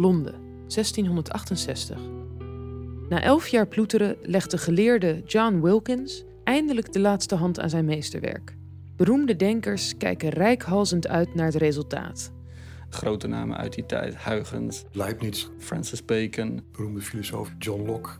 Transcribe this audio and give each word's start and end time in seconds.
Londen, 0.00 0.34
1668. 0.66 1.98
Na 3.08 3.22
elf 3.22 3.48
jaar 3.48 3.66
ploeteren 3.66 4.16
legt 4.22 4.50
de 4.50 4.58
geleerde 4.58 5.22
John 5.26 5.60
Wilkins 5.60 6.24
eindelijk 6.44 6.92
de 6.92 7.00
laatste 7.00 7.34
hand 7.34 7.60
aan 7.60 7.70
zijn 7.70 7.84
meesterwerk. 7.84 8.56
Beroemde 8.96 9.36
denkers 9.36 9.96
kijken 9.96 10.28
rijkhalzend 10.28 11.08
uit 11.08 11.34
naar 11.34 11.46
het 11.46 11.54
resultaat. 11.54 12.32
Grote 12.88 13.26
namen 13.26 13.56
uit 13.56 13.74
die 13.74 13.86
tijd, 13.86 14.16
Huygens, 14.16 14.84
Leibniz, 14.92 15.48
Francis 15.58 16.04
Bacon. 16.04 16.62
beroemde 16.72 17.00
filosoof 17.00 17.54
John 17.58 17.86
Locke. 17.86 18.10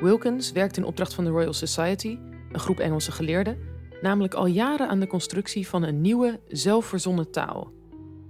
Wilkins 0.00 0.52
werkt 0.52 0.76
in 0.76 0.84
opdracht 0.84 1.14
van 1.14 1.24
de 1.24 1.30
Royal 1.30 1.52
Society, 1.52 2.18
een 2.52 2.60
groep 2.60 2.78
Engelse 2.78 3.12
geleerden, 3.12 3.58
namelijk 4.02 4.34
al 4.34 4.46
jaren 4.46 4.88
aan 4.88 5.00
de 5.00 5.06
constructie 5.06 5.68
van 5.68 5.82
een 5.82 6.00
nieuwe, 6.00 6.40
zelfverzonnen 6.48 7.30
taal. 7.30 7.72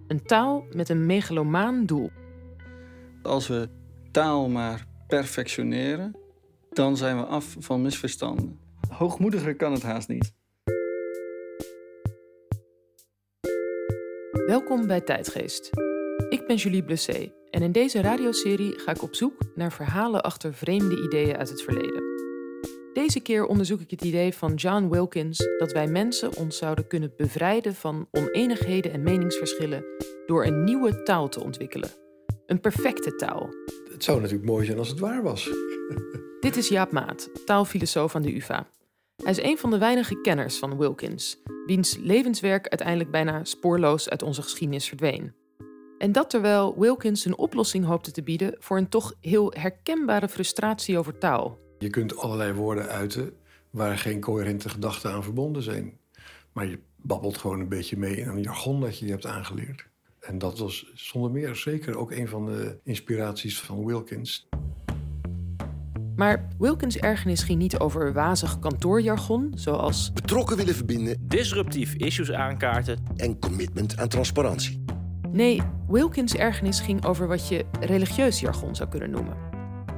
Een 0.06 0.22
taal 0.22 0.64
met 0.72 0.88
een 0.88 1.06
megalomaan 1.06 1.86
doel. 1.86 2.10
Als 3.22 3.48
we 3.48 3.68
taal 4.10 4.48
maar 4.48 4.86
perfectioneren, 5.06 6.16
dan 6.70 6.96
zijn 6.96 7.16
we 7.16 7.24
af 7.24 7.56
van 7.58 7.82
misverstanden. 7.82 8.58
Hoogmoediger 8.88 9.56
kan 9.56 9.72
het 9.72 9.82
haast 9.82 10.08
niet. 10.08 10.32
Welkom 14.46 14.86
bij 14.86 15.00
Tijdgeest. 15.00 15.70
Ik 16.28 16.46
ben 16.46 16.56
Julie 16.56 16.84
Blessé 16.84 17.32
en 17.50 17.62
in 17.62 17.72
deze 17.72 18.00
radioserie 18.00 18.78
ga 18.78 18.90
ik 18.90 19.02
op 19.02 19.14
zoek 19.14 19.34
naar 19.54 19.72
verhalen 19.72 20.22
achter 20.22 20.54
vreemde 20.54 21.02
ideeën 21.02 21.36
uit 21.36 21.48
het 21.48 21.62
verleden. 21.62 22.02
Deze 22.92 23.20
keer 23.20 23.46
onderzoek 23.46 23.80
ik 23.80 23.90
het 23.90 24.04
idee 24.04 24.34
van 24.34 24.54
John 24.54 24.88
Wilkins 24.88 25.48
dat 25.58 25.72
wij 25.72 25.86
mensen 25.86 26.36
ons 26.36 26.56
zouden 26.56 26.86
kunnen 26.86 27.12
bevrijden 27.16 27.74
van 27.74 28.08
oneenigheden 28.10 28.92
en 28.92 29.02
meningsverschillen 29.02 29.84
door 30.26 30.44
een 30.44 30.64
nieuwe 30.64 31.02
taal 31.02 31.28
te 31.28 31.42
ontwikkelen. 31.42 32.07
Een 32.48 32.60
perfecte 32.60 33.16
taal. 33.16 33.48
Het 33.92 34.04
zou 34.04 34.20
natuurlijk 34.20 34.48
mooi 34.48 34.66
zijn 34.66 34.78
als 34.78 34.88
het 34.88 34.98
waar 34.98 35.22
was. 35.22 35.50
Dit 36.40 36.56
is 36.56 36.68
Jaap 36.68 36.92
Maat, 36.92 37.30
taalfilosoof 37.44 38.14
aan 38.14 38.22
de 38.22 38.36
UvA. 38.36 38.66
Hij 39.16 39.30
is 39.30 39.42
een 39.42 39.58
van 39.58 39.70
de 39.70 39.78
weinige 39.78 40.20
kenners 40.20 40.58
van 40.58 40.78
Wilkins, 40.78 41.42
wiens 41.66 41.96
levenswerk 41.96 42.68
uiteindelijk 42.68 43.10
bijna 43.10 43.44
spoorloos 43.44 44.08
uit 44.08 44.22
onze 44.22 44.42
geschiedenis 44.42 44.88
verdween. 44.88 45.34
En 45.98 46.12
dat 46.12 46.30
terwijl 46.30 46.78
Wilkins 46.78 47.24
een 47.24 47.38
oplossing 47.38 47.84
hoopte 47.84 48.10
te 48.10 48.22
bieden 48.22 48.56
voor 48.58 48.76
een 48.76 48.88
toch 48.88 49.14
heel 49.20 49.52
herkenbare 49.56 50.28
frustratie 50.28 50.98
over 50.98 51.18
taal. 51.18 51.58
Je 51.78 51.90
kunt 51.90 52.16
allerlei 52.16 52.52
woorden 52.52 52.88
uiten 52.88 53.36
waar 53.70 53.98
geen 53.98 54.20
coherente 54.20 54.68
gedachten 54.68 55.12
aan 55.12 55.22
verbonden 55.22 55.62
zijn. 55.62 55.98
Maar 56.52 56.66
je 56.66 56.78
babbelt 56.96 57.38
gewoon 57.38 57.60
een 57.60 57.68
beetje 57.68 57.96
mee 57.96 58.16
in 58.16 58.28
een 58.28 58.42
jargon 58.42 58.80
dat 58.80 58.98
je 58.98 59.04
je 59.04 59.10
hebt 59.10 59.26
aangeleerd. 59.26 59.87
En 60.28 60.38
dat 60.38 60.58
was 60.58 60.90
zonder 60.94 61.30
meer 61.30 61.56
zeker 61.56 61.96
ook 61.96 62.12
een 62.12 62.28
van 62.28 62.46
de 62.46 62.78
inspiraties 62.84 63.60
van 63.60 63.84
Wilkins. 63.84 64.48
Maar 66.16 66.48
Wilkins' 66.58 66.98
ergernis 66.98 67.42
ging 67.42 67.58
niet 67.58 67.78
over 67.78 68.12
wazig 68.12 68.58
kantoorjargon, 68.58 69.52
zoals 69.54 70.12
betrokken 70.12 70.56
willen 70.56 70.74
verbinden 70.74 71.28
disruptief 71.28 71.94
issues 71.94 72.32
aankaarten. 72.32 72.98
en 73.16 73.38
commitment 73.38 73.96
aan 73.98 74.08
transparantie. 74.08 74.84
Nee, 75.32 75.62
Wilkins' 75.88 76.34
ergernis 76.34 76.80
ging 76.80 77.04
over 77.04 77.28
wat 77.28 77.48
je 77.48 77.64
religieus 77.80 78.40
jargon 78.40 78.74
zou 78.74 78.88
kunnen 78.88 79.10
noemen. 79.10 79.36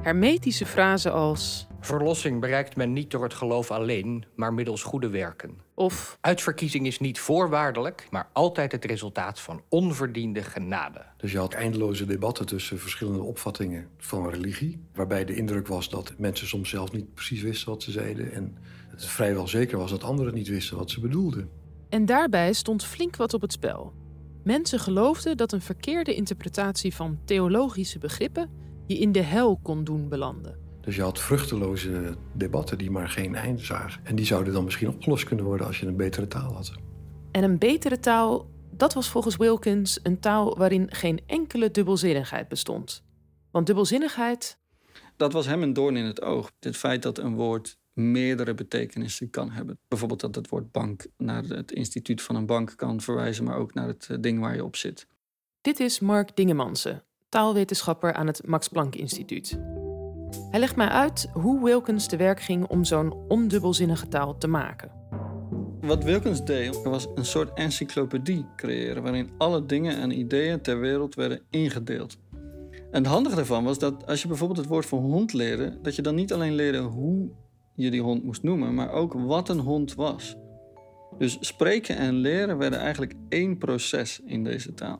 Hermetische 0.01 0.65
frasen 0.65 1.13
als 1.13 1.67
Verlossing 1.83 2.39
bereikt 2.39 2.75
men 2.75 2.93
niet 2.93 3.11
door 3.11 3.23
het 3.23 3.33
geloof 3.33 3.71
alleen, 3.71 4.25
maar 4.35 4.53
middels 4.53 4.83
goede 4.83 5.09
werken. 5.09 5.57
of 5.73 6.17
Uitverkiezing 6.21 6.87
is 6.87 6.99
niet 6.99 7.19
voorwaardelijk, 7.19 8.07
maar 8.09 8.29
altijd 8.33 8.71
het 8.71 8.85
resultaat 8.85 9.39
van 9.39 9.61
onverdiende 9.69 10.43
genade. 10.43 11.05
Dus 11.17 11.31
je 11.31 11.37
had 11.37 11.53
eindeloze 11.53 12.05
debatten 12.05 12.45
tussen 12.45 12.79
verschillende 12.79 13.21
opvattingen 13.21 13.87
van 13.97 14.29
religie. 14.29 14.79
Waarbij 14.93 15.25
de 15.25 15.35
indruk 15.35 15.67
was 15.67 15.89
dat 15.89 16.13
mensen 16.17 16.47
soms 16.47 16.69
zelf 16.69 16.91
niet 16.91 17.13
precies 17.13 17.41
wisten 17.41 17.69
wat 17.69 17.83
ze 17.83 17.91
zeiden. 17.91 18.31
En 18.31 18.57
het 18.89 19.05
vrijwel 19.05 19.47
zeker 19.47 19.77
was 19.77 19.91
dat 19.91 20.03
anderen 20.03 20.33
niet 20.33 20.47
wisten 20.47 20.77
wat 20.77 20.89
ze 20.89 20.99
bedoelden. 20.99 21.49
En 21.89 22.05
daarbij 22.05 22.53
stond 22.53 22.85
flink 22.85 23.15
wat 23.15 23.33
op 23.33 23.41
het 23.41 23.51
spel. 23.51 23.93
Mensen 24.43 24.79
geloofden 24.79 25.37
dat 25.37 25.51
een 25.51 25.61
verkeerde 25.61 26.15
interpretatie 26.15 26.95
van 26.95 27.19
theologische 27.25 27.99
begrippen 27.99 28.49
je 28.87 28.97
in 28.97 29.11
de 29.11 29.21
hel 29.21 29.59
kon 29.63 29.83
doen 29.83 30.09
belanden. 30.09 30.70
Dus 30.81 30.95
je 30.95 31.01
had 31.01 31.19
vruchteloze 31.19 32.15
debatten 32.33 32.77
die 32.77 32.91
maar 32.91 33.09
geen 33.09 33.35
einde 33.35 33.63
zagen. 33.63 34.05
En 34.05 34.15
die 34.15 34.25
zouden 34.25 34.53
dan 34.53 34.63
misschien 34.63 34.89
opgelost 34.89 35.23
kunnen 35.23 35.45
worden 35.45 35.67
als 35.67 35.79
je 35.79 35.85
een 35.85 35.95
betere 35.97 36.27
taal 36.27 36.53
had. 36.53 36.71
En 37.31 37.43
een 37.43 37.57
betere 37.57 37.99
taal, 37.99 38.49
dat 38.71 38.93
was 38.93 39.09
volgens 39.09 39.35
Wilkins 39.35 39.99
een 40.03 40.19
taal 40.19 40.57
waarin 40.57 40.87
geen 40.91 41.19
enkele 41.25 41.71
dubbelzinnigheid 41.71 42.47
bestond. 42.47 43.03
Want 43.51 43.65
dubbelzinnigheid, 43.65 44.59
Dat 45.17 45.33
was 45.33 45.45
hem 45.45 45.61
een 45.63 45.73
doorn 45.73 45.95
in 45.95 46.05
het 46.05 46.21
oog. 46.21 46.51
Het 46.59 46.77
feit 46.77 47.01
dat 47.01 47.17
een 47.17 47.35
woord 47.35 47.77
meerdere 47.93 48.53
betekenissen 48.53 49.29
kan 49.29 49.51
hebben. 49.51 49.79
Bijvoorbeeld 49.87 50.19
dat 50.19 50.35
het 50.35 50.49
woord 50.49 50.71
bank 50.71 51.07
naar 51.17 51.43
het 51.43 51.71
instituut 51.71 52.21
van 52.21 52.35
een 52.35 52.45
bank 52.45 52.73
kan 52.75 53.01
verwijzen, 53.01 53.43
maar 53.43 53.57
ook 53.57 53.73
naar 53.73 53.87
het 53.87 54.07
eh, 54.09 54.17
ding 54.19 54.39
waar 54.39 54.55
je 54.55 54.63
op 54.63 54.75
zit. 54.75 55.07
dit 55.61 55.79
is 55.79 55.99
Mark 55.99 56.35
Dingemansen, 56.35 57.03
taalwetenschapper 57.29 58.13
aan 58.13 58.27
het 58.27 58.47
Max 58.47 58.67
Planck 58.67 58.95
Instituut. 58.95 59.59
Hij 60.49 60.59
legt 60.59 60.75
mij 60.75 60.87
uit 60.87 61.29
hoe 61.33 61.63
Wilkins 61.63 62.07
te 62.07 62.17
werk 62.17 62.41
ging 62.41 62.67
om 62.67 62.83
zo'n 62.83 63.13
ondubbelzinnige 63.27 64.07
taal 64.07 64.37
te 64.37 64.47
maken. 64.47 64.91
Wat 65.81 66.03
Wilkins 66.03 66.45
deed, 66.45 66.83
was 66.83 67.07
een 67.15 67.25
soort 67.25 67.53
encyclopedie 67.53 68.45
creëren... 68.55 69.03
waarin 69.03 69.29
alle 69.37 69.65
dingen 69.65 69.97
en 69.97 70.19
ideeën 70.19 70.61
ter 70.61 70.79
wereld 70.79 71.15
werden 71.15 71.41
ingedeeld. 71.49 72.17
En 72.71 73.03
het 73.03 73.05
handige 73.05 73.35
daarvan 73.35 73.63
was 73.63 73.79
dat 73.79 74.07
als 74.07 74.21
je 74.21 74.27
bijvoorbeeld 74.27 74.59
het 74.59 74.67
woord 74.67 74.85
voor 74.85 74.99
hond 74.99 75.33
leerde... 75.33 75.77
dat 75.81 75.95
je 75.95 76.01
dan 76.01 76.15
niet 76.15 76.33
alleen 76.33 76.53
leerde 76.53 76.79
hoe 76.79 77.29
je 77.75 77.91
die 77.91 78.01
hond 78.01 78.23
moest 78.23 78.43
noemen... 78.43 78.73
maar 78.73 78.91
ook 78.91 79.13
wat 79.13 79.49
een 79.49 79.59
hond 79.59 79.95
was. 79.95 80.35
Dus 81.17 81.37
spreken 81.39 81.97
en 81.97 82.13
leren 82.13 82.57
werden 82.57 82.79
eigenlijk 82.79 83.13
één 83.29 83.57
proces 83.57 84.21
in 84.25 84.43
deze 84.43 84.73
taal. 84.73 84.99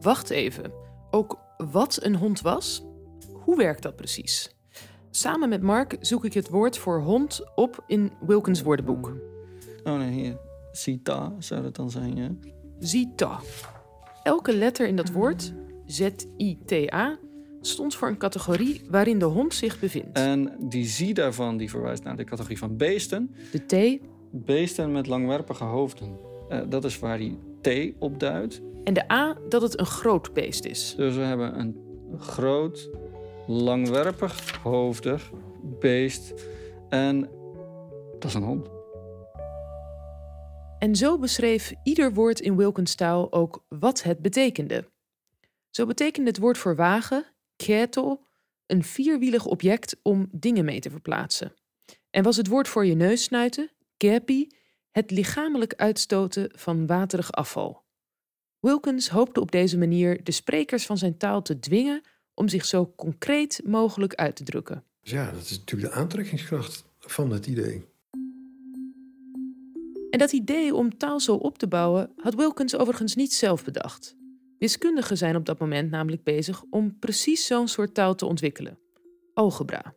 Wacht 0.00 0.30
even, 0.30 0.72
ook 1.10 1.38
wat 1.56 1.98
een 2.02 2.16
hond 2.16 2.40
was? 2.40 2.84
Hoe 3.50 3.58
werkt 3.58 3.82
dat 3.82 3.96
precies? 3.96 4.54
Samen 5.10 5.48
met 5.48 5.62
Mark 5.62 5.96
zoek 6.00 6.24
ik 6.24 6.32
het 6.32 6.48
woord 6.48 6.78
voor 6.78 7.00
hond 7.00 7.40
op 7.54 7.84
in 7.86 8.12
Wilkins 8.26 8.62
woordenboek. 8.62 9.12
Oh 9.84 9.98
nee, 9.98 10.10
hier. 10.10 10.38
Cita 10.72 11.32
zou 11.38 11.62
dat 11.62 11.76
dan 11.76 11.90
zijn, 11.90 12.16
ja. 12.16 12.30
Zita. 12.78 13.40
Elke 14.22 14.56
letter 14.56 14.86
in 14.86 14.96
dat 14.96 15.10
woord, 15.10 15.52
Z-I-T-A, 15.86 17.18
stond 17.60 17.94
voor 17.94 18.08
een 18.08 18.18
categorie 18.18 18.80
waarin 18.90 19.18
de 19.18 19.24
hond 19.24 19.54
zich 19.54 19.80
bevindt. 19.80 20.18
En 20.18 20.56
die 20.58 20.84
zie 20.84 21.14
daarvan 21.14 21.56
die 21.56 21.70
verwijst 21.70 22.04
naar 22.04 22.16
de 22.16 22.24
categorie 22.24 22.58
van 22.58 22.76
beesten. 22.76 23.34
De 23.52 23.66
T 23.98 24.02
Beesten 24.32 24.92
met 24.92 25.06
langwerpige 25.06 25.64
hoofden. 25.64 26.18
Eh, 26.48 26.60
dat 26.68 26.84
is 26.84 26.98
waar 26.98 27.18
die 27.18 27.38
T 27.60 27.68
op 27.98 28.20
duidt. 28.20 28.60
en 28.84 28.94
de 28.94 29.12
A 29.12 29.36
dat 29.48 29.62
het 29.62 29.78
een 29.78 29.86
groot 29.86 30.32
beest 30.32 30.64
is. 30.64 30.94
Dus 30.96 31.16
we 31.16 31.22
hebben 31.22 31.58
een 31.58 31.88
groot, 32.18 32.90
langwerpig, 33.50 34.56
hoofdig 34.56 35.30
beest. 35.62 36.34
En 36.88 37.20
dat 38.12 38.24
is 38.24 38.34
een 38.34 38.42
hond. 38.42 38.68
En 40.78 40.96
zo 40.96 41.18
beschreef 41.18 41.72
ieder 41.82 42.12
woord 42.12 42.40
in 42.40 42.56
Wilkins 42.56 42.94
taal 42.94 43.32
ook 43.32 43.64
wat 43.68 44.02
het 44.02 44.18
betekende. 44.18 44.90
Zo 45.70 45.86
betekende 45.86 46.28
het 46.28 46.38
woord 46.38 46.58
voor 46.58 46.76
wagen, 46.76 47.26
ketel, 47.56 48.26
een 48.66 48.84
vierwielig 48.84 49.46
object 49.46 49.96
om 50.02 50.28
dingen 50.32 50.64
mee 50.64 50.80
te 50.80 50.90
verplaatsen. 50.90 51.54
En 52.10 52.22
was 52.22 52.36
het 52.36 52.46
woord 52.46 52.68
voor 52.68 52.86
je 52.86 52.94
neus 52.94 53.22
snuiten, 53.22 53.70
kepi, 53.96 54.48
het 54.90 55.10
lichamelijk 55.10 55.74
uitstoten 55.74 56.50
van 56.54 56.86
waterig 56.86 57.32
afval. 57.32 57.82
Wilkins 58.60 59.08
hoopte 59.08 59.40
op 59.40 59.50
deze 59.50 59.78
manier 59.78 60.24
de 60.24 60.32
sprekers 60.32 60.86
van 60.86 60.98
zijn 60.98 61.16
taal 61.16 61.42
te 61.42 61.58
dwingen 61.58 62.02
om 62.40 62.48
zich 62.48 62.64
zo 62.64 62.92
concreet 62.96 63.60
mogelijk 63.64 64.14
uit 64.14 64.36
te 64.36 64.44
drukken. 64.44 64.84
Dus 65.02 65.12
ja, 65.12 65.30
dat 65.30 65.42
is 65.42 65.58
natuurlijk 65.58 65.92
de 65.92 65.98
aantrekkingskracht 66.00 66.84
van 66.98 67.30
het 67.30 67.46
idee. 67.46 67.84
En 70.10 70.18
dat 70.18 70.32
idee 70.32 70.74
om 70.74 70.98
taal 70.98 71.20
zo 71.20 71.34
op 71.34 71.58
te 71.58 71.68
bouwen 71.68 72.12
had 72.16 72.34
Wilkins 72.34 72.76
overigens 72.76 73.14
niet 73.14 73.32
zelf 73.32 73.64
bedacht. 73.64 74.16
Wiskundigen 74.58 75.16
zijn 75.16 75.36
op 75.36 75.46
dat 75.46 75.58
moment 75.58 75.90
namelijk 75.90 76.22
bezig 76.22 76.62
om 76.70 76.98
precies 76.98 77.46
zo'n 77.46 77.68
soort 77.68 77.94
taal 77.94 78.14
te 78.14 78.26
ontwikkelen: 78.26 78.78
algebra. 79.34 79.94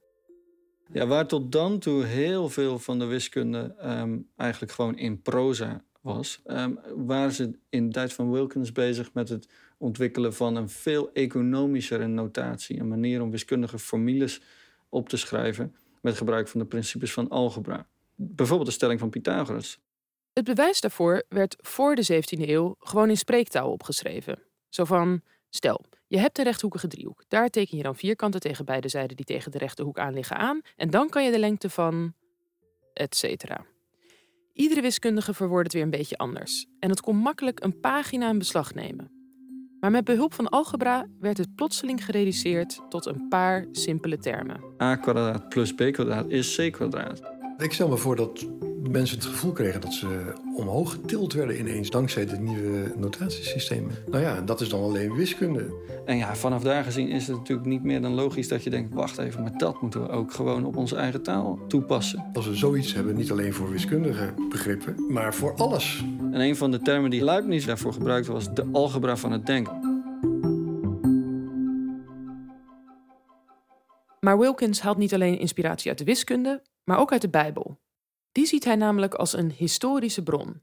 Ja, 0.91 1.07
waar 1.07 1.27
tot 1.27 1.51
dan 1.51 1.79
toe 1.79 2.03
heel 2.03 2.49
veel 2.49 2.79
van 2.79 2.99
de 2.99 3.05
wiskunde 3.05 3.75
ehm, 3.77 4.19
eigenlijk 4.35 4.71
gewoon 4.71 4.97
in 4.97 5.21
proza 5.21 5.85
was, 6.03 6.41
ehm, 6.45 6.73
waren 6.95 7.31
ze 7.31 7.59
in 7.69 7.85
de 7.85 7.93
tijd 7.93 8.13
van 8.13 8.31
Wilkins 8.31 8.71
bezig 8.71 9.13
met 9.13 9.29
het 9.29 9.47
ontwikkelen 9.77 10.33
van 10.33 10.55
een 10.55 10.69
veel 10.69 11.09
economischere 11.13 12.07
notatie. 12.07 12.79
Een 12.79 12.87
manier 12.87 13.21
om 13.21 13.31
wiskundige 13.31 13.79
formules 13.79 14.41
op 14.89 15.09
te 15.09 15.17
schrijven 15.17 15.75
met 16.01 16.17
gebruik 16.17 16.47
van 16.47 16.59
de 16.59 16.65
principes 16.65 17.13
van 17.13 17.29
algebra. 17.29 17.87
Bijvoorbeeld 18.15 18.67
de 18.69 18.75
stelling 18.75 18.99
van 18.99 19.09
Pythagoras. 19.09 19.79
Het 20.33 20.45
bewijs 20.45 20.81
daarvoor 20.81 21.23
werd 21.29 21.55
voor 21.59 21.95
de 21.95 22.13
17e 22.13 22.49
eeuw 22.49 22.75
gewoon 22.79 23.09
in 23.09 23.17
spreektaal 23.17 23.71
opgeschreven. 23.71 24.39
Zo 24.69 24.85
van: 24.85 25.21
stel, 25.49 25.85
Je 26.07 26.17
hebt 26.17 26.37
een 26.37 26.43
rechthoekige 26.43 26.87
driehoek. 26.87 27.23
Daar 27.27 27.49
teken 27.49 27.77
je 27.77 27.83
dan 27.83 27.95
vierkanten 27.95 28.39
tegen 28.39 28.65
beide 28.65 28.89
zijden 28.89 29.15
die 29.15 29.25
tegen 29.25 29.51
de 29.51 29.57
rechte 29.57 29.83
hoek 29.83 29.99
aan 29.99 30.13
liggen 30.13 30.37
aan. 30.37 30.61
En 30.75 30.89
dan 30.89 31.09
kan 31.09 31.23
je 31.23 31.31
de 31.31 31.39
lengte 31.39 31.69
van... 31.69 32.13
et 32.93 33.15
cetera. 33.15 33.65
Iedere 34.53 34.81
wiskundige 34.81 35.33
verwoordt 35.33 35.63
het 35.63 35.73
weer 35.73 35.83
een 35.83 35.89
beetje 35.89 36.17
anders. 36.17 36.65
En 36.79 36.89
het 36.89 37.01
kon 37.01 37.15
makkelijk 37.15 37.63
een 37.63 37.79
pagina 37.79 38.29
in 38.29 38.37
beslag 38.37 38.73
nemen. 38.73 39.11
Maar 39.79 39.91
met 39.91 40.03
behulp 40.03 40.33
van 40.33 40.49
algebra 40.49 41.07
werd 41.19 41.37
het 41.37 41.55
plotseling 41.55 42.05
gereduceerd 42.05 42.81
tot 42.89 43.05
een 43.05 43.27
paar 43.27 43.65
simpele 43.71 44.17
termen. 44.17 44.61
a 44.81 44.95
kwadraat 44.95 45.49
plus 45.49 45.73
b 45.73 45.91
kwadraat 45.91 46.29
is 46.29 46.55
c 46.55 46.71
kwadraat. 46.71 47.21
Ik 47.57 47.73
stel 47.73 47.87
me 47.87 47.97
voor 47.97 48.15
dat 48.15 48.47
mensen 48.91 49.17
het 49.17 49.25
gevoel 49.25 49.51
kregen 49.51 49.81
dat 49.81 49.93
ze 49.93 50.33
omhoog 50.55 50.91
getild 50.91 51.33
werden 51.33 51.59
ineens 51.59 51.89
dankzij 51.89 52.25
de 52.25 52.37
nieuwe 52.37 52.93
notatiesystemen. 52.97 53.91
Nou 54.11 54.23
ja, 54.23 54.35
en 54.35 54.45
dat 54.45 54.61
is 54.61 54.69
dan 54.69 54.81
alleen 54.81 55.15
wiskunde. 55.15 55.73
En 56.05 56.17
ja, 56.17 56.35
vanaf 56.35 56.63
daar 56.63 56.83
gezien 56.83 57.09
is 57.09 57.27
het 57.27 57.37
natuurlijk 57.37 57.67
niet 57.67 57.83
meer 57.83 58.01
dan 58.01 58.13
logisch 58.13 58.47
dat 58.47 58.63
je 58.63 58.69
denkt... 58.69 58.93
wacht 58.93 59.17
even, 59.17 59.41
maar 59.41 59.57
dat 59.57 59.81
moeten 59.81 60.01
we 60.01 60.09
ook 60.09 60.33
gewoon 60.33 60.65
op 60.65 60.77
onze 60.77 60.95
eigen 60.95 61.23
taal 61.23 61.59
toepassen. 61.67 62.29
Als 62.33 62.47
we 62.47 62.55
zoiets 62.55 62.93
hebben, 62.93 63.15
niet 63.15 63.31
alleen 63.31 63.53
voor 63.53 63.69
wiskundige 63.69 64.33
begrippen, 64.49 64.95
maar 65.09 65.33
voor 65.33 65.55
alles. 65.55 66.03
En 66.31 66.39
een 66.39 66.55
van 66.55 66.71
de 66.71 66.79
termen 66.79 67.09
die 67.09 67.23
Leibniz 67.23 67.65
daarvoor 67.65 67.93
gebruikte 67.93 68.31
was 68.31 68.53
de 68.53 68.69
algebra 68.71 69.17
van 69.17 69.31
het 69.31 69.45
denken. 69.45 69.91
Maar 74.19 74.39
Wilkins 74.39 74.81
haalt 74.81 74.97
niet 74.97 75.13
alleen 75.13 75.39
inspiratie 75.39 75.89
uit 75.89 75.97
de 75.97 76.05
wiskunde, 76.05 76.61
maar 76.83 76.99
ook 76.99 77.11
uit 77.11 77.21
de 77.21 77.29
Bijbel. 77.29 77.81
Die 78.33 78.45
ziet 78.45 78.63
hij 78.63 78.75
namelijk 78.75 79.13
als 79.13 79.33
een 79.33 79.51
historische 79.51 80.23
bron. 80.23 80.61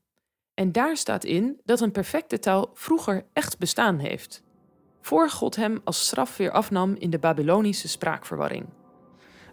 En 0.55 0.73
daar 0.73 0.97
staat 0.97 1.25
in 1.25 1.61
dat 1.65 1.81
een 1.81 1.93
perfecte 1.93 2.39
taal 2.39 2.71
vroeger 2.75 3.25
echt 3.33 3.59
bestaan 3.59 3.99
heeft. 3.99 4.43
Voor 5.01 5.31
God 5.31 5.57
hem 5.57 5.81
als 5.85 6.07
straf 6.07 6.37
weer 6.37 6.51
afnam 6.51 6.95
in 6.99 7.11
de 7.11 7.19
Babylonische 7.19 7.89
spraakverwarring. 7.89 8.67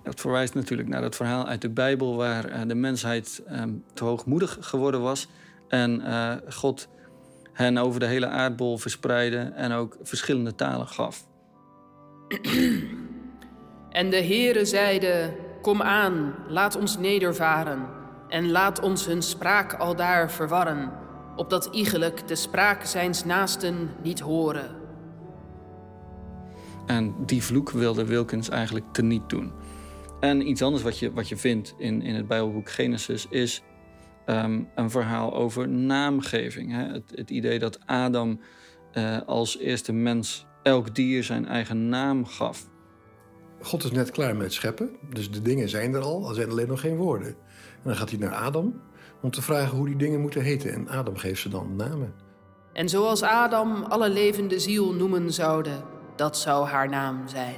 Dat 0.03 0.19
verwijst 0.19 0.53
natuurlijk 0.53 0.89
naar 0.89 1.03
het 1.03 1.15
verhaal 1.15 1.47
uit 1.47 1.61
de 1.61 1.69
Bijbel... 1.69 2.15
waar 2.15 2.45
eh, 2.45 2.61
de 2.67 2.75
mensheid 2.75 3.41
ehm, 3.47 3.73
te 3.93 4.03
hoogmoedig 4.03 4.57
geworden 4.59 5.01
was... 5.01 5.27
en 5.67 6.01
eh, 6.01 6.35
God 6.49 6.87
hen 7.53 7.77
over 7.77 7.99
de 7.99 8.05
hele 8.05 8.27
aardbol 8.27 8.77
verspreidde... 8.77 9.37
en 9.37 9.71
ook 9.71 9.97
verschillende 10.01 10.55
talen 10.55 10.87
gaf. 10.87 11.27
En 13.89 14.09
de 14.09 14.23
Heere 14.23 14.65
zeide: 14.65 15.33
Kom 15.61 15.81
aan, 15.81 16.35
laat 16.47 16.75
ons 16.75 16.97
nedervaren, 16.97 17.89
en 18.27 18.51
laat 18.51 18.79
ons 18.79 19.05
hun 19.05 19.21
spraak 19.21 19.73
aldaar 19.73 20.31
verwarren, 20.31 20.91
opdat 21.35 21.69
iegelijk 21.71 22.27
de 22.27 22.35
spraak 22.35 22.83
zijns 22.83 23.25
naasten 23.25 23.89
niet 24.03 24.19
horen. 24.19 24.75
En 26.85 27.15
die 27.25 27.43
vloek 27.43 27.69
wilde 27.69 28.05
Wilkins 28.05 28.49
eigenlijk 28.49 28.85
teniet 28.91 29.29
doen. 29.29 29.51
En 30.19 30.49
iets 30.49 30.61
anders 30.61 30.83
wat 30.83 30.99
je, 30.99 31.11
wat 31.11 31.29
je 31.29 31.37
vindt 31.37 31.75
in, 31.77 32.01
in 32.01 32.15
het 32.15 32.27
Bijbelboek 32.27 32.69
Genesis 32.69 33.27
is 33.29 33.63
ehm, 34.25 34.63
een 34.75 34.89
verhaal 34.89 35.33
over 35.33 35.67
naamgeving. 35.69 36.71
Hè? 36.71 36.83
Het, 36.83 37.11
het 37.15 37.29
idee 37.29 37.59
dat 37.59 37.79
Adam 37.85 38.39
eh, 38.91 39.17
als 39.25 39.57
eerste 39.57 39.93
mens 39.93 40.45
elk 40.63 40.95
dier 40.95 41.23
zijn 41.23 41.45
eigen 41.45 41.89
naam 41.89 42.25
gaf. 42.25 42.69
God 43.61 43.83
is 43.83 43.91
net 43.91 44.11
klaar 44.11 44.35
met 44.35 44.53
scheppen, 44.53 44.89
dus 45.09 45.31
de 45.31 45.41
dingen 45.41 45.69
zijn 45.69 45.93
er 45.93 46.01
al, 46.01 46.29
er 46.29 46.35
zijn 46.35 46.49
alleen 46.49 46.67
nog 46.67 46.79
geen 46.79 46.95
woorden. 46.95 47.35
En 47.77 47.83
dan 47.83 47.95
gaat 47.95 48.09
hij 48.09 48.19
naar 48.19 48.33
Adam 48.33 48.81
om 49.21 49.31
te 49.31 49.41
vragen 49.41 49.77
hoe 49.77 49.85
die 49.85 49.95
dingen 49.95 50.21
moeten 50.21 50.41
heten. 50.41 50.73
En 50.73 50.87
Adam 50.87 51.17
geeft 51.17 51.41
ze 51.41 51.49
dan 51.49 51.75
namen. 51.75 52.13
En 52.73 52.89
zoals 52.89 53.21
Adam 53.23 53.83
alle 53.83 54.09
levende 54.09 54.59
ziel 54.59 54.93
noemen 54.93 55.33
zoude, 55.33 55.71
dat 56.15 56.37
zou 56.37 56.67
haar 56.67 56.89
naam 56.89 57.27
zijn. 57.27 57.55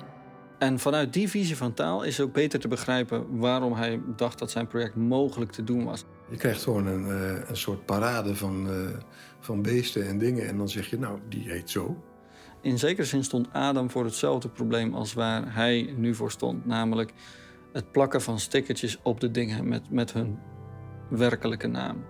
En 0.59 0.79
vanuit 0.79 1.13
die 1.13 1.29
visie 1.29 1.57
van 1.57 1.73
taal 1.73 2.03
is 2.03 2.19
ook 2.19 2.33
beter 2.33 2.59
te 2.59 2.67
begrijpen 2.67 3.37
waarom 3.37 3.73
hij 3.73 4.01
dacht 4.15 4.39
dat 4.39 4.51
zijn 4.51 4.67
project 4.67 4.95
mogelijk 4.95 5.51
te 5.51 5.63
doen 5.63 5.85
was. 5.85 6.05
Je 6.29 6.37
krijgt 6.37 6.63
gewoon 6.63 6.85
een, 6.85 7.05
eh, 7.05 7.49
een 7.49 7.57
soort 7.57 7.85
parade 7.85 8.35
van, 8.35 8.69
eh, 8.69 8.75
van 9.39 9.61
beesten 9.61 10.07
en 10.07 10.17
dingen. 10.17 10.47
En 10.47 10.57
dan 10.57 10.69
zeg 10.69 10.89
je, 10.89 10.99
nou, 10.99 11.19
die 11.29 11.49
heet 11.49 11.69
zo. 11.69 12.03
In 12.61 12.79
zekere 12.79 13.07
zin 13.07 13.23
stond 13.23 13.47
Adam 13.51 13.89
voor 13.89 14.03
hetzelfde 14.03 14.49
probleem 14.49 14.93
als 14.93 15.13
waar 15.13 15.55
hij 15.55 15.93
nu 15.97 16.15
voor 16.15 16.31
stond. 16.31 16.65
Namelijk 16.65 17.13
het 17.73 17.91
plakken 17.91 18.21
van 18.21 18.39
stickertjes 18.39 19.01
op 19.01 19.19
de 19.19 19.31
dingen 19.31 19.67
met, 19.67 19.89
met 19.89 20.13
hun 20.13 20.39
werkelijke 21.09 21.67
naam. 21.67 22.05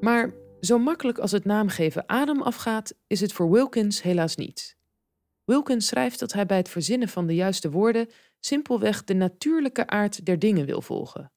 Maar 0.00 0.34
zo 0.60 0.78
makkelijk 0.78 1.18
als 1.18 1.32
het 1.32 1.44
naamgeven 1.44 2.06
Adam 2.06 2.42
afgaat, 2.42 2.94
is 3.06 3.20
het 3.20 3.32
voor 3.32 3.50
Wilkins 3.50 4.02
helaas 4.02 4.36
niet. 4.36 4.76
Wilkins 5.44 5.86
schrijft 5.86 6.18
dat 6.18 6.32
hij 6.32 6.46
bij 6.46 6.56
het 6.56 6.68
verzinnen 6.68 7.08
van 7.08 7.26
de 7.26 7.34
juiste 7.34 7.70
woorden 7.70 8.08
simpelweg 8.40 9.04
de 9.04 9.14
natuurlijke 9.14 9.86
aard 9.86 10.24
der 10.24 10.38
dingen 10.38 10.66
wil 10.66 10.82
volgen. 10.82 11.32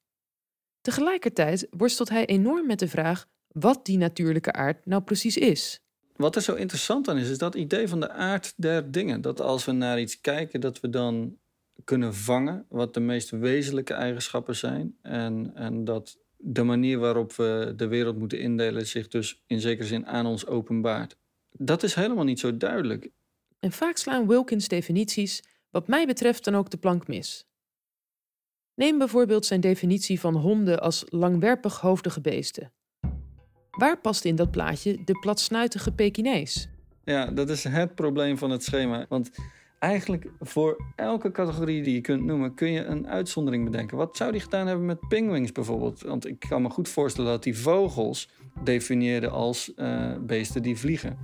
Tegelijkertijd 0.81 1.67
worstelt 1.69 2.09
hij 2.09 2.25
enorm 2.25 2.67
met 2.67 2.79
de 2.79 2.87
vraag 2.87 3.25
wat 3.47 3.85
die 3.85 3.97
natuurlijke 3.97 4.51
aard 4.51 4.85
nou 4.85 5.03
precies 5.03 5.37
is. 5.37 5.82
Wat 6.15 6.35
er 6.35 6.41
zo 6.41 6.53
interessant 6.53 7.07
aan 7.07 7.17
is, 7.17 7.29
is 7.29 7.37
dat 7.37 7.55
idee 7.55 7.87
van 7.87 7.99
de 7.99 8.09
aard 8.09 8.53
der 8.57 8.91
dingen. 8.91 9.21
Dat 9.21 9.41
als 9.41 9.65
we 9.65 9.71
naar 9.71 9.99
iets 9.99 10.21
kijken, 10.21 10.61
dat 10.61 10.79
we 10.79 10.89
dan 10.89 11.37
kunnen 11.83 12.15
vangen 12.15 12.65
wat 12.69 12.93
de 12.93 12.99
meest 12.99 13.29
wezenlijke 13.29 13.93
eigenschappen 13.93 14.55
zijn. 14.55 14.97
En, 15.01 15.51
en 15.55 15.83
dat 15.83 16.17
de 16.37 16.63
manier 16.63 16.99
waarop 16.99 17.33
we 17.33 17.73
de 17.75 17.87
wereld 17.87 18.17
moeten 18.17 18.39
indelen 18.39 18.87
zich 18.87 19.07
dus 19.07 19.43
in 19.47 19.59
zekere 19.59 19.87
zin 19.87 20.07
aan 20.07 20.25
ons 20.25 20.45
openbaart. 20.45 21.17
Dat 21.51 21.83
is 21.83 21.93
helemaal 21.93 22.23
niet 22.23 22.39
zo 22.39 22.57
duidelijk. 22.57 23.09
En 23.59 23.71
vaak 23.71 23.97
slaan 23.97 24.27
Wilkins 24.27 24.67
definities, 24.67 25.43
wat 25.69 25.87
mij 25.87 26.05
betreft, 26.05 26.43
dan 26.43 26.55
ook 26.55 26.69
de 26.69 26.77
plank 26.77 27.07
mis. 27.07 27.47
Neem 28.75 28.97
bijvoorbeeld 28.97 29.45
zijn 29.45 29.61
definitie 29.61 30.19
van 30.19 30.35
honden 30.35 30.81
als 30.81 31.03
langwerpig 31.09 31.79
hoofdige 31.79 32.21
beesten. 32.21 32.71
Waar 33.77 33.97
past 33.97 34.25
in 34.25 34.35
dat 34.35 34.51
plaatje 34.51 35.03
de 35.03 35.19
platsnuitige 35.19 35.91
Pekinees? 35.91 36.67
Ja, 37.03 37.25
dat 37.25 37.49
is 37.49 37.63
het 37.63 37.95
probleem 37.95 38.37
van 38.37 38.49
het 38.49 38.63
schema. 38.63 39.05
Want 39.09 39.31
eigenlijk 39.79 40.27
voor 40.39 40.83
elke 40.95 41.31
categorie 41.31 41.83
die 41.83 41.93
je 41.93 42.01
kunt 42.01 42.23
noemen, 42.23 42.53
kun 42.53 42.71
je 42.71 42.83
een 42.83 43.07
uitzondering 43.07 43.65
bedenken. 43.65 43.97
Wat 43.97 44.17
zou 44.17 44.31
die 44.31 44.41
gedaan 44.41 44.67
hebben 44.67 44.85
met 44.85 45.07
pingwings 45.07 45.51
bijvoorbeeld? 45.51 46.01
Want 46.01 46.27
ik 46.27 46.39
kan 46.39 46.61
me 46.61 46.69
goed 46.69 46.89
voorstellen 46.89 47.31
dat 47.31 47.43
die 47.43 47.57
vogels 47.57 48.29
definieerden 48.63 49.31
als 49.31 49.71
uh, 49.75 50.17
beesten 50.19 50.61
die 50.61 50.77
vliegen. 50.77 51.17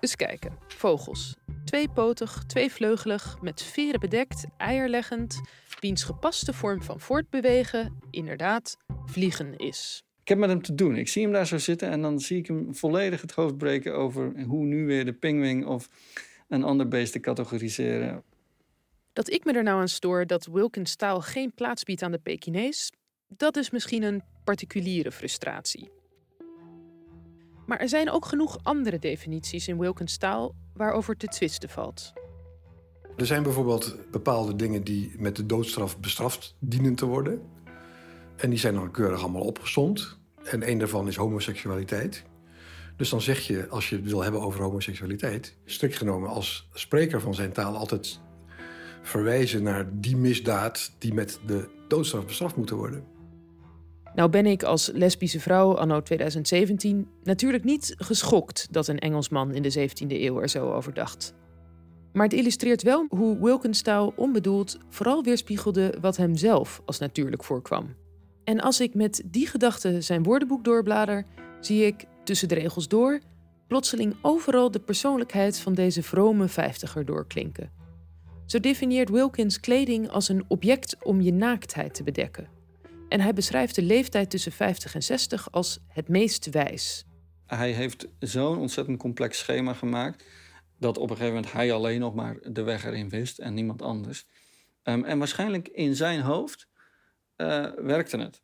Dus 0.00 0.16
kijken. 0.16 0.52
Vogels. 0.68 1.36
Tweepotig, 1.64 2.44
tweevleugelig, 2.46 3.38
met 3.40 3.62
veren 3.62 4.00
bedekt, 4.00 4.46
eierleggend, 4.56 5.40
wiens 5.80 6.04
gepaste 6.04 6.52
vorm 6.52 6.82
van 6.82 7.00
voortbewegen 7.00 7.98
inderdaad 8.10 8.76
vliegen 9.06 9.56
is. 9.56 10.05
Ik 10.26 10.32
heb 10.32 10.40
met 10.40 10.50
hem 10.50 10.62
te 10.62 10.74
doen. 10.74 10.96
Ik 10.96 11.08
zie 11.08 11.22
hem 11.22 11.32
daar 11.32 11.46
zo 11.46 11.58
zitten 11.58 11.90
en 11.90 12.02
dan 12.02 12.20
zie 12.20 12.38
ik 12.38 12.46
hem 12.46 12.74
volledig 12.74 13.20
het 13.20 13.32
hoofd 13.32 13.58
breken 13.58 13.96
over 13.96 14.32
hoe 14.46 14.64
nu 14.64 14.86
weer 14.86 15.04
de 15.04 15.12
pingwing 15.12 15.66
of 15.66 15.88
een 16.48 16.64
ander 16.64 16.88
beest 16.88 17.12
te 17.12 17.20
categoriseren. 17.20 18.22
Dat 19.12 19.30
ik 19.30 19.44
me 19.44 19.52
er 19.52 19.62
nou 19.62 19.80
aan 19.80 19.88
stoor 19.88 20.26
dat 20.26 20.46
Wilkins 20.46 20.96
taal 20.96 21.20
geen 21.20 21.52
plaats 21.54 21.84
biedt 21.84 22.02
aan 22.02 22.10
de 22.10 22.18
Pekinees, 22.18 22.92
dat 23.28 23.56
is 23.56 23.70
misschien 23.70 24.02
een 24.02 24.22
particuliere 24.44 25.12
frustratie. 25.12 25.90
Maar 27.66 27.78
er 27.78 27.88
zijn 27.88 28.10
ook 28.10 28.24
genoeg 28.24 28.58
andere 28.62 28.98
definities 28.98 29.68
in 29.68 29.78
Wilkins 29.78 30.16
taal 30.16 30.54
waarover 30.74 31.16
te 31.16 31.26
twisten 31.26 31.68
valt. 31.68 32.12
Er 33.16 33.26
zijn 33.26 33.42
bijvoorbeeld 33.42 34.10
bepaalde 34.10 34.56
dingen 34.56 34.84
die 34.84 35.14
met 35.18 35.36
de 35.36 35.46
doodstraf 35.46 36.00
bestraft 36.00 36.54
dienen 36.58 36.94
te 36.94 37.06
worden. 37.06 37.54
En 38.36 38.50
die 38.50 38.58
zijn 38.58 38.74
dan 38.74 38.90
keurig 38.90 39.22
allemaal 39.22 39.42
opgezond. 39.42 40.18
En 40.44 40.70
een 40.70 40.78
daarvan 40.78 41.08
is 41.08 41.16
homoseksualiteit. 41.16 42.24
Dus 42.96 43.08
dan 43.10 43.20
zeg 43.20 43.40
je, 43.40 43.68
als 43.68 43.88
je 43.88 43.96
het 43.96 44.04
wil 44.04 44.22
hebben 44.22 44.40
over 44.40 44.62
homoseksualiteit, 44.62 45.56
strikt 45.64 45.96
genomen 45.96 46.28
als 46.28 46.68
spreker 46.72 47.20
van 47.20 47.34
zijn 47.34 47.52
taal 47.52 47.76
altijd 47.76 48.20
verwijzen 49.02 49.62
naar 49.62 49.88
die 49.92 50.16
misdaad 50.16 50.92
die 50.98 51.14
met 51.14 51.40
de 51.46 51.68
doodstraf 51.88 52.26
bestraft 52.26 52.56
moeten 52.56 52.76
worden. 52.76 53.04
Nou 54.14 54.30
ben 54.30 54.46
ik 54.46 54.62
als 54.62 54.90
lesbische 54.94 55.40
vrouw 55.40 55.76
anno 55.76 56.02
2017 56.02 57.08
natuurlijk 57.22 57.64
niet 57.64 57.94
geschokt 57.96 58.68
dat 58.70 58.88
een 58.88 58.98
Engelsman 58.98 59.54
in 59.54 59.62
de 59.62 59.88
17e 59.90 60.06
eeuw 60.08 60.40
er 60.40 60.48
zo 60.48 60.72
over 60.72 60.94
dacht. 60.94 61.34
Maar 62.12 62.24
het 62.24 62.34
illustreert 62.34 62.82
wel 62.82 63.06
hoe 63.08 63.38
Wilkins 63.40 63.82
taal 63.82 64.12
onbedoeld 64.16 64.78
vooral 64.88 65.22
weerspiegelde 65.22 65.94
wat 66.00 66.16
hem 66.16 66.36
zelf 66.36 66.82
als 66.84 66.98
natuurlijk 66.98 67.44
voorkwam. 67.44 67.94
En 68.46 68.60
als 68.60 68.80
ik 68.80 68.94
met 68.94 69.22
die 69.24 69.46
gedachte 69.46 70.00
zijn 70.00 70.22
woordenboek 70.22 70.64
doorblader, 70.64 71.24
zie 71.60 71.86
ik 71.86 72.04
tussen 72.24 72.48
de 72.48 72.54
regels 72.54 72.88
door 72.88 73.20
plotseling 73.66 74.16
overal 74.22 74.70
de 74.70 74.80
persoonlijkheid 74.80 75.58
van 75.58 75.74
deze 75.74 76.02
vrome 76.02 76.48
vijftiger 76.48 77.04
doorklinken. 77.04 77.70
Zo 78.46 78.60
definieert 78.60 79.08
Wilkins 79.08 79.60
kleding 79.60 80.08
als 80.08 80.28
een 80.28 80.44
object 80.48 81.04
om 81.04 81.20
je 81.20 81.32
naaktheid 81.32 81.94
te 81.94 82.02
bedekken. 82.02 82.48
En 83.08 83.20
hij 83.20 83.32
beschrijft 83.32 83.74
de 83.74 83.82
leeftijd 83.82 84.30
tussen 84.30 84.52
50 84.52 84.94
en 84.94 85.02
60 85.02 85.52
als 85.52 85.78
het 85.88 86.08
meest 86.08 86.50
wijs. 86.50 87.04
Hij 87.46 87.72
heeft 87.72 88.08
zo'n 88.18 88.58
ontzettend 88.58 88.98
complex 88.98 89.38
schema 89.38 89.72
gemaakt 89.72 90.24
dat 90.78 90.98
op 90.98 91.10
een 91.10 91.16
gegeven 91.16 91.34
moment 91.34 91.52
hij 91.52 91.72
alleen 91.72 92.00
nog 92.00 92.14
maar 92.14 92.38
de 92.42 92.62
weg 92.62 92.84
erin 92.84 93.08
wist 93.08 93.38
en 93.38 93.54
niemand 93.54 93.82
anders. 93.82 94.26
Ehm, 94.82 95.04
en 95.04 95.18
waarschijnlijk 95.18 95.68
in 95.68 95.96
zijn 95.96 96.20
hoofd 96.20 96.68
uh, 97.36 97.66
werkte 97.76 98.16
het. 98.18 98.42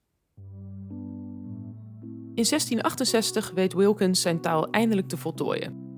In 2.34 2.44
1668 2.48 3.50
weet 3.54 3.72
Wilkins 3.72 4.20
zijn 4.20 4.40
taal 4.40 4.70
eindelijk 4.70 5.08
te 5.08 5.16
voltooien. 5.16 5.90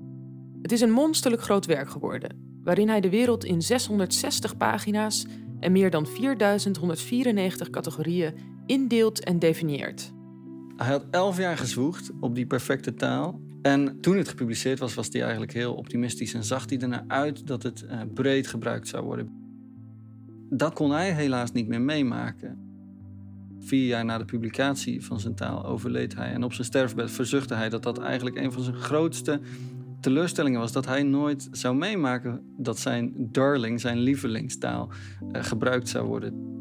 Het 0.61 0.71
is 0.71 0.81
een 0.81 0.91
monsterlijk 0.91 1.41
groot 1.41 1.65
werk 1.65 1.89
geworden, 1.89 2.59
waarin 2.63 2.89
hij 2.89 3.01
de 3.01 3.09
wereld 3.09 3.43
in 3.43 3.61
660 3.61 4.57
pagina's 4.57 5.25
en 5.59 5.71
meer 5.71 5.89
dan 5.89 6.07
4194 6.07 7.69
categorieën 7.69 8.33
indeelt 8.65 9.23
en 9.23 9.39
definieert. 9.39 10.13
Hij 10.75 10.87
had 10.87 11.05
elf 11.11 11.37
jaar 11.37 11.57
gezwoegd 11.57 12.11
op 12.19 12.35
die 12.35 12.45
perfecte 12.45 12.93
taal. 12.93 13.41
En 13.61 14.01
toen 14.01 14.17
het 14.17 14.27
gepubliceerd 14.27 14.79
was, 14.79 14.93
was 14.93 15.07
hij 15.11 15.21
eigenlijk 15.21 15.53
heel 15.53 15.73
optimistisch 15.73 16.33
en 16.33 16.43
zag 16.43 16.69
hij 16.69 16.79
ernaar 16.79 17.03
uit 17.07 17.47
dat 17.47 17.63
het 17.63 17.83
uh, 17.83 18.01
breed 18.13 18.47
gebruikt 18.47 18.87
zou 18.87 19.03
worden. 19.03 19.29
Dat 20.49 20.73
kon 20.73 20.91
hij 20.91 21.11
helaas 21.13 21.51
niet 21.51 21.67
meer 21.67 21.81
meemaken. 21.81 22.64
Vier 23.59 23.87
jaar 23.87 24.05
na 24.05 24.17
de 24.17 24.25
publicatie 24.25 25.05
van 25.05 25.19
zijn 25.19 25.35
taal 25.35 25.65
overleed 25.65 26.15
hij. 26.15 26.31
En 26.31 26.43
op 26.43 26.53
zijn 26.53 26.67
sterfbed 26.67 27.11
verzuchtte 27.11 27.53
hij 27.53 27.69
dat 27.69 27.83
dat 27.83 27.99
eigenlijk 27.99 28.37
een 28.37 28.51
van 28.51 28.63
zijn 28.63 28.75
grootste 28.75 29.39
teleurstellingen 30.01 30.59
was. 30.59 30.71
Dat 30.71 30.85
hij 30.85 31.03
nooit 31.03 31.47
zou 31.51 31.75
meemaken 31.75 32.41
dat 32.57 32.79
zijn 32.79 33.13
darling, 33.15 33.81
zijn 33.81 33.97
lievelingstaal, 33.97 34.89
uh, 35.31 35.43
gebruikt 35.43 35.89
zou 35.89 36.07
worden. 36.07 36.53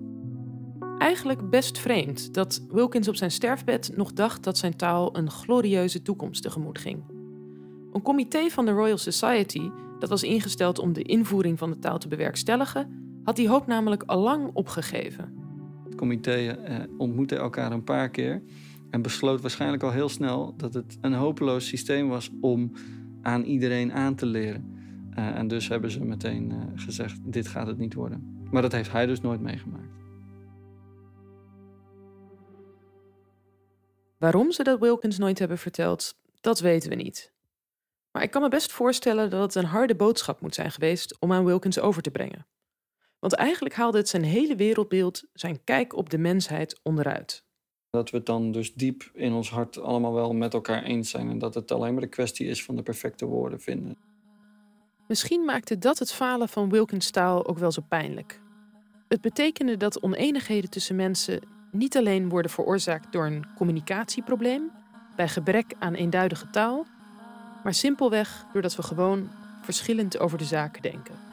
Eigenlijk 0.98 1.50
best 1.50 1.78
vreemd 1.78 2.34
dat 2.34 2.66
Wilkins 2.70 3.08
op 3.08 3.16
zijn 3.16 3.30
sterfbed 3.30 3.96
nog 3.96 4.12
dacht 4.12 4.44
dat 4.44 4.58
zijn 4.58 4.76
taal 4.76 5.16
een 5.16 5.30
glorieuze 5.30 6.02
toekomst 6.02 6.42
tegemoet 6.42 6.78
ging. 6.78 7.02
Een 7.92 8.02
comité 8.02 8.48
van 8.48 8.64
de 8.64 8.70
Royal 8.70 8.98
Society, 8.98 9.70
dat 9.98 10.08
was 10.08 10.22
ingesteld 10.22 10.78
om 10.78 10.92
de 10.92 11.02
invoering 11.02 11.58
van 11.58 11.70
de 11.70 11.78
taal 11.78 11.98
te 11.98 12.08
bewerkstelligen, 12.08 13.02
had 13.24 13.36
die 13.36 13.48
hoop 13.48 13.66
namelijk 13.66 14.02
al 14.02 14.20
lang 14.20 14.50
opgegeven. 14.52 15.43
Het 15.94 16.02
comité 16.02 16.48
eh, 16.48 16.76
ontmoette 16.98 17.36
elkaar 17.36 17.72
een 17.72 17.84
paar 17.84 18.10
keer 18.10 18.42
en 18.90 19.02
besloot 19.02 19.40
waarschijnlijk 19.40 19.82
al 19.82 19.90
heel 19.90 20.08
snel 20.08 20.54
dat 20.56 20.74
het 20.74 20.98
een 21.00 21.14
hopeloos 21.14 21.66
systeem 21.66 22.08
was 22.08 22.30
om 22.40 22.72
aan 23.22 23.42
iedereen 23.42 23.92
aan 23.92 24.14
te 24.14 24.26
leren. 24.26 24.78
Uh, 25.18 25.38
en 25.38 25.48
dus 25.48 25.68
hebben 25.68 25.90
ze 25.90 26.04
meteen 26.04 26.50
uh, 26.50 26.58
gezegd: 26.74 27.18
dit 27.24 27.48
gaat 27.48 27.66
het 27.66 27.78
niet 27.78 27.94
worden. 27.94 28.46
Maar 28.50 28.62
dat 28.62 28.72
heeft 28.72 28.92
hij 28.92 29.06
dus 29.06 29.20
nooit 29.20 29.40
meegemaakt. 29.40 29.92
Waarom 34.18 34.52
ze 34.52 34.62
dat 34.62 34.80
Wilkins 34.80 35.18
nooit 35.18 35.38
hebben 35.38 35.58
verteld, 35.58 36.14
dat 36.40 36.60
weten 36.60 36.90
we 36.90 36.96
niet. 36.96 37.32
Maar 38.10 38.22
ik 38.22 38.30
kan 38.30 38.42
me 38.42 38.48
best 38.48 38.72
voorstellen 38.72 39.30
dat 39.30 39.42
het 39.42 39.54
een 39.54 39.70
harde 39.70 39.94
boodschap 39.94 40.40
moet 40.40 40.54
zijn 40.54 40.70
geweest 40.70 41.20
om 41.20 41.32
aan 41.32 41.44
Wilkins 41.44 41.80
over 41.80 42.02
te 42.02 42.10
brengen. 42.10 42.46
Want 43.24 43.36
eigenlijk 43.36 43.74
haalde 43.74 43.98
het 43.98 44.08
zijn 44.08 44.24
hele 44.24 44.56
wereldbeeld, 44.56 45.22
zijn 45.32 45.64
kijk 45.64 45.96
op 45.96 46.10
de 46.10 46.18
mensheid 46.18 46.80
onderuit. 46.82 47.44
Dat 47.90 48.10
we 48.10 48.16
het 48.16 48.26
dan 48.26 48.52
dus 48.52 48.74
diep 48.74 49.10
in 49.14 49.32
ons 49.32 49.50
hart 49.50 49.80
allemaal 49.80 50.12
wel 50.12 50.32
met 50.32 50.54
elkaar 50.54 50.82
eens 50.82 51.10
zijn 51.10 51.30
en 51.30 51.38
dat 51.38 51.54
het 51.54 51.70
alleen 51.70 51.94
maar 51.94 52.02
een 52.02 52.08
kwestie 52.08 52.46
is 52.46 52.64
van 52.64 52.76
de 52.76 52.82
perfecte 52.82 53.26
woorden 53.26 53.60
vinden. 53.60 53.96
Misschien 55.08 55.44
maakte 55.44 55.78
dat 55.78 55.98
het 55.98 56.12
falen 56.12 56.48
van 56.48 56.70
Wilkins 56.70 57.10
taal 57.10 57.46
ook 57.46 57.58
wel 57.58 57.72
zo 57.72 57.82
pijnlijk. 57.88 58.40
Het 59.08 59.20
betekende 59.20 59.76
dat 59.76 60.02
oneenigheden 60.02 60.70
tussen 60.70 60.96
mensen 60.96 61.40
niet 61.70 61.96
alleen 61.96 62.28
worden 62.28 62.50
veroorzaakt 62.50 63.12
door 63.12 63.26
een 63.26 63.46
communicatieprobleem, 63.56 64.70
bij 65.16 65.28
gebrek 65.28 65.74
aan 65.78 65.94
eenduidige 65.94 66.50
taal, 66.50 66.86
maar 67.62 67.74
simpelweg 67.74 68.46
doordat 68.52 68.76
we 68.76 68.82
gewoon 68.82 69.30
verschillend 69.62 70.18
over 70.18 70.38
de 70.38 70.44
zaken 70.44 70.82
denken. 70.82 71.23